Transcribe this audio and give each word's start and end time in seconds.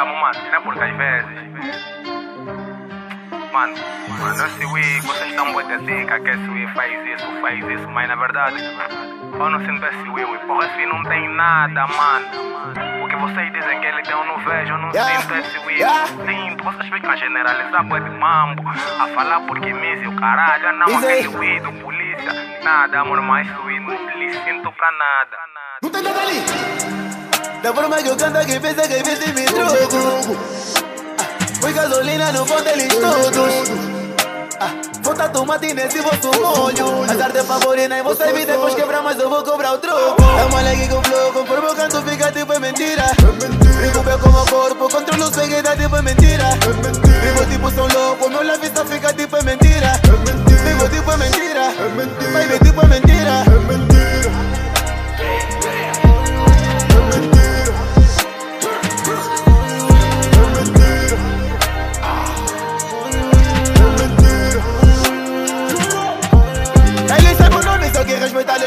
amo, 0.00 0.16
mano, 0.16 0.38
não 0.48 0.54
é 0.56 0.60
porque 0.60 0.80
às 0.82 0.96
vezes. 0.96 1.50
Mano, 3.52 3.74
mano, 4.20 4.46
esse 4.46 4.64
Wii, 4.64 5.00
vocês 5.00 5.30
estão 5.30 5.46
muito 5.46 5.72
assim, 5.72 6.06
que 6.06 6.30
esse 6.30 6.48
Wii 6.50 6.66
faz 6.68 7.06
isso, 7.06 7.40
faz 7.40 7.58
isso, 7.68 7.88
mas 7.90 8.08
na 8.08 8.14
verdade, 8.14 8.56
eu 9.32 9.50
não 9.50 9.58
sinto 9.60 9.84
esse 9.84 10.08
Wii. 10.08 10.38
Porra, 10.46 10.66
esse 10.66 10.76
Wii 10.76 10.86
não 10.86 11.02
tem 11.04 11.28
nada, 11.34 11.86
mano. 11.88 12.26
O 13.04 13.08
que 13.08 13.16
vocês 13.16 13.52
dizem 13.52 13.80
que 13.80 13.86
ele 13.86 14.02
tem, 14.02 14.12
eu 14.12 14.24
não 14.24 14.38
vejo, 14.38 14.72
eu 14.72 14.78
não 14.78 14.90
Yeah. 14.92 15.20
sinto 15.20 15.34
esse 15.34 15.58
Wii. 15.66 15.76
Yeah. 15.78 16.06
Sinto, 16.06 16.64
vocês 16.64 16.88
ficam 16.88 17.10
a 17.10 17.16
generalizar 17.16 17.84
esse 17.84 18.10
mambo, 18.10 18.68
a 18.68 19.06
falar 19.08 19.40
porque 19.40 19.72
me 19.72 20.06
o 20.06 20.16
caralho, 20.16 20.68
ah, 20.68 20.72
não, 20.72 20.98
aquele 20.98 21.28
Wii 21.28 21.60
do 21.60 21.72
polícia. 21.72 22.32
Nada, 22.62 23.00
amor, 23.00 23.20
mas 23.20 23.48
esse 23.48 23.60
Wii 23.60 23.80
não 23.80 24.10
lhe 24.18 24.32
sinto 24.32 24.72
pra 24.72 24.90
nada. 24.92 25.36
Não 25.82 25.90
tem 25.90 26.02
nada 26.02 26.20
ali. 26.20 26.99
Da 27.62 27.74
forma 27.74 27.96
que 28.02 28.08
eu 28.08 28.16
canto, 28.16 28.46
quem 28.46 28.60
pensa 28.60 28.82
que 28.88 29.02
vence 29.02 29.32
me 29.32 29.44
troco. 29.44 30.36
Ah, 31.18 31.60
Foi 31.60 31.72
gasolina 31.72 32.32
no 32.32 32.46
ponto 32.46 32.62
deles 32.64 32.88
todos. 32.94 33.70
Ah, 34.60 34.70
Volta 35.02 35.28
tomate 35.30 35.72
nesse 35.74 36.00
vosso 36.00 36.30
molho. 36.40 37.10
Azar 37.10 37.32
de 37.32 37.42
favorina 37.42 37.98
e 37.98 38.02
você 38.02 38.32
me 38.32 38.44
depois 38.46 38.74
quebrar, 38.74 39.02
mas 39.02 39.18
eu 39.18 39.28
vou 39.28 39.42
cobrar 39.42 39.72
o 39.72 39.78
troco. 39.78 40.22
É 40.22 40.44
uma 40.44 40.60
leg 40.62 40.88
com 40.88 41.02
flow, 41.02 41.32
conforme 41.32 41.66
eu 41.68 41.74
canto, 41.74 42.02
fica 42.02 42.32
tipo 42.32 42.52
é 42.52 42.58
mentira. 42.58 43.04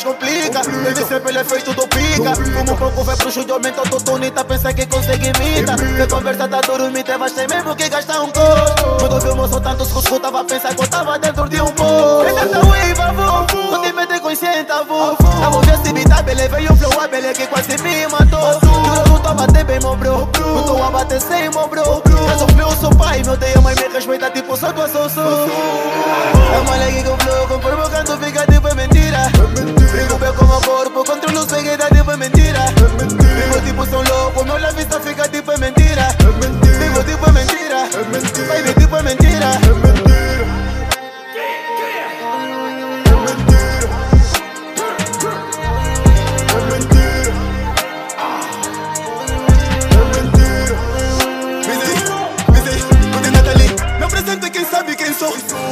Lhes 0.00 0.04
complica. 0.04 0.60
Deve 0.60 1.04
ser 1.04 1.20
pelo 1.20 1.38
efeito 1.38 1.74
do 1.74 1.86
pica. 1.88 2.32
Como 2.56 2.72
um 2.72 2.76
pouco 2.76 3.04
vai 3.04 3.16
pro 3.16 3.28
estúdio, 3.28 3.54
aumenta 3.54 3.82
o 3.82 3.88
totonita, 3.88 4.44
pensa 4.44 4.72
que 4.72 4.86
consegue 4.86 5.26
imita. 5.26 5.76
Que 5.76 6.06
conversa 6.06 6.48
tá 6.48 6.60
duro, 6.60 6.90
me 6.90 7.04
mas 7.18 7.32
tem 7.32 7.46
mesmo 7.48 7.74
que 7.76 7.88
gastar 7.88 8.20
um 8.22 8.32
gosto. 8.32 8.96
Quando 8.98 9.20
viu 9.20 9.32
o 9.32 9.36
moço 9.36 9.60
tanto 9.60 9.84
se 9.84 9.98
escutava, 9.98 10.44
pensa 10.44 10.74
que 10.74 10.82
eu 10.82 10.88
tava 10.88 11.18
dentro 11.18 11.48
de 11.48 11.60
um 11.60 11.70
poço. 11.72 12.26
Essa 12.26 12.46
tá 12.48 12.58
wave, 12.60 13.00
avô. 13.00 13.70
Não 13.70 13.82
te 13.82 13.92
mete 13.92 14.20
consciente, 14.20 14.72
avô. 14.72 15.16
A 15.44 15.50
mulher 15.50 15.78
se 15.84 15.92
me 15.92 16.04
bele, 16.22 16.48
veio 16.48 16.76
flow, 16.76 17.00
a 17.00 17.08
bele 17.08 17.32
que 17.32 17.46
quase 17.46 17.76
me 17.82 18.06
matou. 18.08 18.60
Juro, 18.60 19.08
não 19.08 19.18
tô 19.20 19.28
a 19.28 19.34
bater 19.34 19.64
bem, 19.64 19.78
meu 19.80 19.96
bro. 19.96 20.28
Não 20.38 20.62
tô 20.64 20.82
a 20.82 20.90
bater 20.90 21.20
sem, 21.20 21.50
meu 21.50 21.68
bro. 21.68 22.02
Mas 22.26 22.42
o 22.42 22.48
flow, 22.48 22.76
sou 22.76 22.94
pai, 22.96 23.22
meu 23.24 23.36
Deus, 23.36 23.62
mas 23.62 23.76
me 23.76 23.88
respeita, 23.88 24.30
tipo, 24.30 24.56
só 24.56 24.70
eu 24.70 24.88
sou 24.88 25.08
sou. 25.08 25.39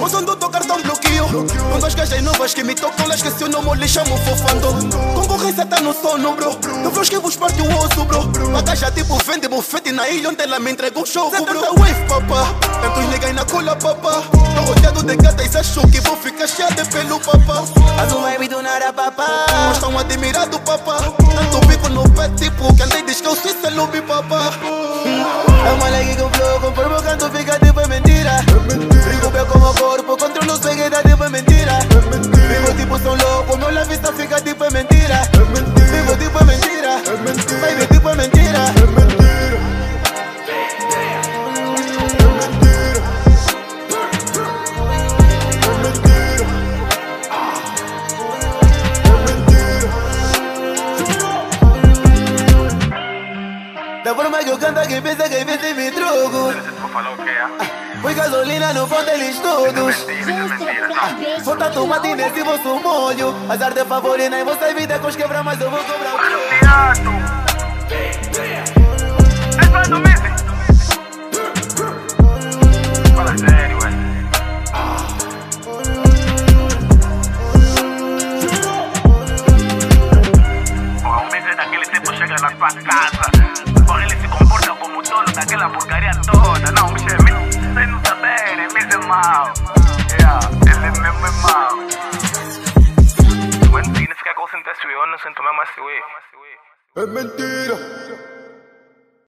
Som 0.08 0.22
do 0.22 0.34
teu 0.36 0.48
cartão 0.48 0.80
bloqueio. 0.80 1.26
Com 1.26 1.78
duas 1.78 1.94
gajas 1.94 2.22
novas 2.22 2.54
que 2.54 2.64
me 2.64 2.74
tocam, 2.74 3.06
lá 3.06 3.14
esqueci 3.14 3.44
o 3.44 3.48
nome, 3.48 3.74
lhe 3.76 3.88
chamo 3.88 4.16
fofando. 4.18 4.68
Concorrência 5.14 5.66
tá 5.66 5.80
no 5.80 5.92
sono, 5.92 6.34
bro. 6.34 6.58
No 6.82 6.90
flows 6.90 7.08
que 7.08 7.18
vos 7.18 7.36
parte 7.36 7.60
o 7.60 7.78
osso, 7.78 8.04
bro. 8.04 8.56
A 8.56 8.62
gaja 8.62 8.90
tipo 8.90 9.16
vende 9.18 9.48
bufete 9.48 9.92
na 9.92 10.08
ilha 10.08 10.30
onde 10.30 10.42
ela 10.42 10.58
me 10.58 10.70
entregou 10.70 11.02
o 11.02 11.06
show, 11.06 11.30
bro. 11.30 11.58
Essa 11.58 11.72
wave, 11.72 12.08
papá. 12.08 12.54
Tantos 12.80 13.08
niggas 13.10 13.34
na 13.34 13.44
cola, 13.44 13.76
papá. 13.76 14.22
Tô 14.54 14.62
rodeado 14.62 15.02
de 15.02 15.16
gatas, 15.16 15.56
acham 15.56 15.88
que 15.90 16.00
vou 16.00 16.16
ficar 16.16 16.46
cheia 16.46 16.70
de 16.70 16.84
pelo, 16.86 17.20
papá. 17.20 17.64
Uma 18.10 18.30
wave 18.30 18.48
do 18.48 18.62
nada, 18.62 18.92
papá. 18.92 19.46
Estão 19.72 19.98
admirados, 19.98 20.60
papá. 20.60 20.98
Tanto 20.98 21.66
bico 21.66 21.88
no 21.88 22.08
pé, 22.10 22.28
O 29.68 29.74
corpo, 29.74 30.16
Da 54.58 54.72
forma 54.72 54.86
que 54.86 54.94
eu 54.94 55.02
canto, 55.02 55.02
quem 55.02 55.02
pensa 55.02 55.28
vence 55.28 55.74
me 55.74 55.90
troco. 55.92 56.52
Você 56.52 56.72
for 56.72 56.90
falar 56.90 57.12
o 57.12 57.16
que 57.16 57.28
é? 57.28 58.00
Foi 58.00 58.14
gasolina 58.14 58.72
no 58.72 58.88
ponto 58.88 59.04
deles 59.04 59.38
todos. 59.38 60.06
Volta 61.44 61.70
tomate 61.70 62.14
nesse 62.14 62.42
vosso 62.42 62.80
molho. 62.80 63.34
Azar 63.48 63.72
de 63.72 63.84
favorina 63.84 64.38
e 64.38 64.44
você 64.44 64.74
vida 64.74 64.98
com 64.98 65.06
os 65.08 65.16
quebra, 65.16 65.42
mas 65.42 65.60
eu 65.60 65.70
vou 65.70 65.80
cobrar 65.84 66.14
o 66.14 67.37
daquela 85.68 85.70
porcaria 85.70 86.10
toda. 86.30 86.72
Não, 86.72 86.88
é 86.88 87.22
Messi. 87.22 87.58
Vocês 87.58 87.88
não 87.88 88.00
saberem, 88.04 88.68
Messi 88.72 88.94
é 88.94 89.06
mau. 89.06 89.52
Yeah, 90.18 90.40
ele 90.66 91.00
mesmo 91.00 91.26
é. 91.26 91.88
Mas 93.70 93.86
não 93.86 93.94
significa 93.94 94.34
que 94.34 94.40
eu 94.40 94.48
sinto 94.48 94.70
esse 94.70 94.86
eu 94.86 95.06
não 95.06 95.18
sinto 95.18 95.42
mesmo 95.42 95.62
esse 95.62 95.80
É 96.96 97.06
mentira. 97.06 98.37